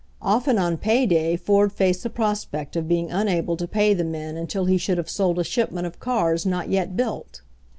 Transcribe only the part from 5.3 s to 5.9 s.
a shipment